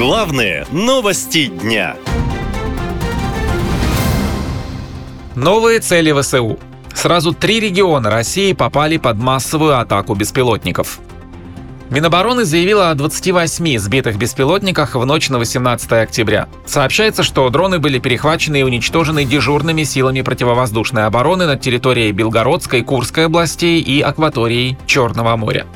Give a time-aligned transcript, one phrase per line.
[0.00, 1.94] Главные новости дня.
[5.36, 6.58] Новые цели ВСУ.
[6.94, 11.00] Сразу три региона России попали под массовую атаку беспилотников.
[11.90, 16.48] Минобороны заявила о 28 сбитых беспилотниках в ночь на 18 октября.
[16.64, 23.26] Сообщается, что дроны были перехвачены и уничтожены дежурными силами противовоздушной обороны над территорией Белгородской, Курской
[23.26, 25.66] областей и акваторией Черного моря.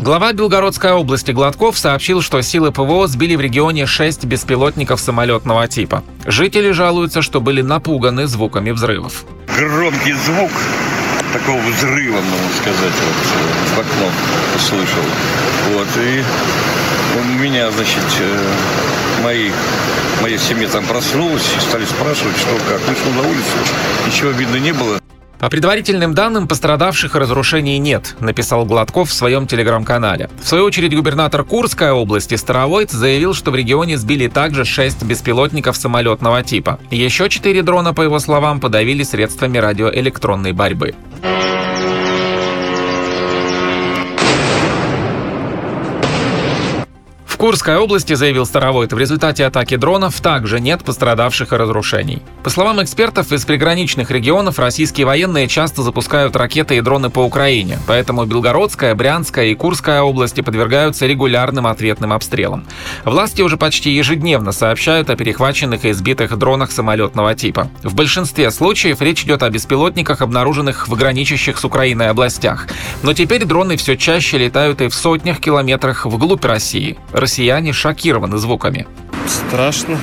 [0.00, 6.02] Глава Белгородской области Гладков сообщил, что силы ПВО сбили в регионе 6 беспилотников самолетного типа.
[6.26, 9.24] Жители жалуются, что были напуганы звуками взрывов.
[9.56, 10.50] Громкий звук
[11.32, 14.10] такого взрыва, можно сказать, вот, в окно
[14.54, 15.02] услышал.
[15.72, 16.22] Вот, и
[17.18, 18.52] у меня, значит, э,
[19.22, 19.50] мои,
[20.22, 22.80] моя семья там проснулась, и стали спрашивать, что как.
[22.88, 23.56] Вышел на улицу,
[24.06, 25.03] ничего видно не было.
[25.44, 30.30] По предварительным данным, пострадавших и разрушений нет, написал Гладков в своем телеграм-канале.
[30.42, 35.76] В свою очередь, губернатор Курской области Старовойт заявил, что в регионе сбили также 6 беспилотников
[35.76, 36.80] самолетного типа.
[36.90, 40.94] Еще 4 дрона, по его словам, подавили средствами радиоэлектронной борьбы.
[47.44, 52.22] Курской области, заявил Старовойт, в результате атаки дронов также нет пострадавших и разрушений.
[52.42, 57.78] По словам экспертов, из приграничных регионов российские военные часто запускают ракеты и дроны по Украине,
[57.86, 62.64] поэтому Белгородская, Брянская и Курская области подвергаются регулярным ответным обстрелам.
[63.04, 67.68] Власти уже почти ежедневно сообщают о перехваченных и избитых дронах самолетного типа.
[67.82, 72.68] В большинстве случаев речь идет о беспилотниках, обнаруженных в граничащих с Украиной областях.
[73.02, 76.96] Но теперь дроны все чаще летают и в сотнях километрах вглубь России
[77.34, 78.86] россияне шокированы звуками.
[79.26, 79.98] Страшно.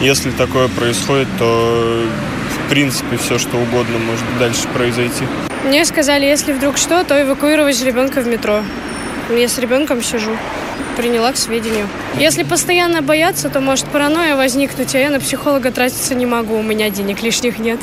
[0.00, 2.06] Если такое происходит, то
[2.48, 5.24] в принципе все что угодно может дальше произойти.
[5.66, 8.62] Мне сказали, если вдруг что, то эвакуировать ребенка в метро.
[9.28, 10.30] Я с ребенком сижу.
[10.96, 11.86] Приняла к сведению.
[12.18, 16.62] Если постоянно бояться, то может паранойя возникнуть, а я на психолога тратиться не могу, у
[16.62, 17.78] меня денег лишних нет.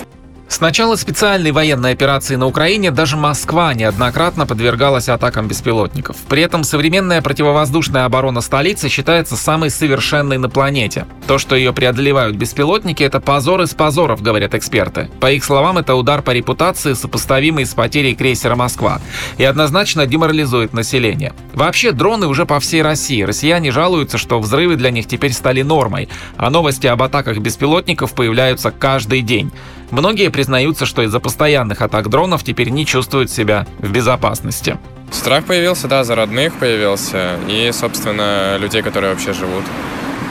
[0.49, 6.15] С начала специальной военной операции на Украине даже Москва неоднократно подвергалась атакам беспилотников.
[6.29, 11.05] При этом современная противовоздушная оборона столицы считается самой совершенной на планете.
[11.27, 15.09] То, что ее преодолевают беспилотники, это позор из позоров, говорят эксперты.
[15.19, 19.01] По их словам, это удар по репутации, сопоставимый с потерей крейсера «Москва»,
[19.37, 21.33] и однозначно деморализует население.
[21.53, 23.21] Вообще, дроны уже по всей России.
[23.21, 28.71] Россияне жалуются, что взрывы для них теперь стали нормой, а новости об атаках беспилотников появляются
[28.71, 29.51] каждый день.
[29.91, 34.77] Многие признаются, что из-за постоянных атак дронов теперь не чувствуют себя в безопасности.
[35.11, 39.63] Страх появился, да, за родных появился и, собственно, людей, которые вообще живут.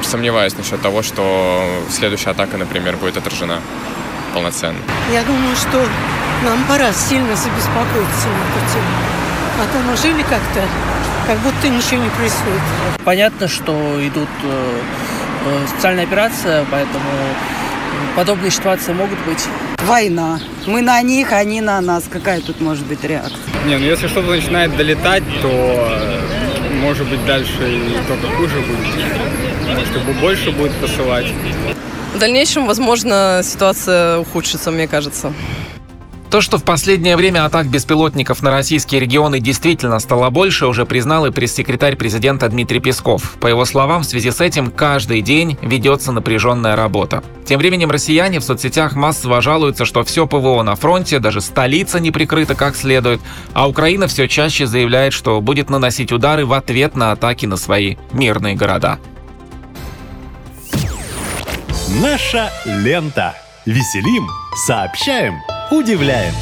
[0.02, 3.60] Сомневаюсь насчет того, что следующая атака, например, будет отражена
[4.34, 4.78] полноценно.
[5.10, 5.82] Я думаю, что
[6.44, 8.88] нам пора сильно забеспокоиться на эту тему.
[9.58, 10.62] А то мы жили как-то,
[11.26, 12.60] как будто ничего не происходит.
[13.04, 13.72] Понятно, что
[14.06, 14.80] идут э,
[15.46, 17.08] э, специальная операция, поэтому
[18.16, 19.44] подобные ситуации могут быть.
[19.86, 20.40] Война.
[20.66, 22.04] Мы на них, они на нас.
[22.10, 23.38] Какая тут может быть реакция?
[23.66, 26.20] Не, ну если что-то начинает долетать, то э,
[26.80, 29.76] может быть дальше и только хуже будет.
[29.76, 31.26] Может, и больше будет посылать.
[32.14, 35.32] В дальнейшем, возможно, ситуация ухудшится, мне кажется.
[36.30, 41.26] То, что в последнее время атак беспилотников на российские регионы действительно стало больше, уже признал
[41.26, 43.36] и пресс-секретарь президента Дмитрий Песков.
[43.40, 47.22] По его словам, в связи с этим каждый день ведется напряженная работа.
[47.44, 52.10] Тем временем россияне в соцсетях массово жалуются, что все ПВО на фронте, даже столица не
[52.10, 53.20] прикрыта как следует,
[53.52, 57.96] а Украина все чаще заявляет, что будет наносить удары в ответ на атаки на свои
[58.12, 58.98] мирные города.
[62.00, 63.34] Наша лента.
[63.64, 64.28] Веселим,
[64.64, 65.34] сообщаем,
[65.70, 66.34] удивляем.